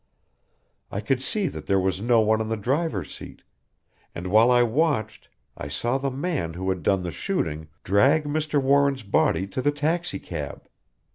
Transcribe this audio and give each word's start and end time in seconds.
I 0.89 0.99
could 0.99 1.21
see 1.21 1.47
that 1.49 1.67
there 1.67 1.79
was 1.79 2.01
no 2.01 2.21
one 2.21 2.41
in 2.41 2.47
the 2.49 2.57
driver's 2.57 3.13
seat 3.15 3.43
and 4.15 4.31
while 4.31 4.49
I 4.49 4.63
watched 4.63 5.29
I 5.55 5.67
saw 5.67 5.99
the 5.99 6.09
man 6.09 6.55
who 6.55 6.69
had 6.69 6.81
done 6.81 7.03
the 7.03 7.11
shooting 7.11 7.67
drag 7.83 8.23
Mr. 8.23 8.59
Warren's 8.59 9.03
body 9.03 9.45
to 9.49 9.61
the 9.61 9.71
taxicab. 9.71 10.67